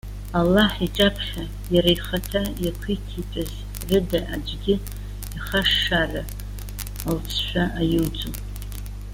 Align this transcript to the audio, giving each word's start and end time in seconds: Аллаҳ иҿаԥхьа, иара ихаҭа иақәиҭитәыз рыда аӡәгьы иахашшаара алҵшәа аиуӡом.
Аллаҳ 0.39 0.73
иҿаԥхьа, 0.85 1.43
иара 1.73 1.89
ихаҭа 1.95 2.41
иақәиҭитәыз 2.63 3.51
рыда 3.87 4.19
аӡәгьы 4.33 4.75
иахашшаара 5.35 6.21
алҵшәа 7.09 7.63
аиуӡом. 7.79 8.35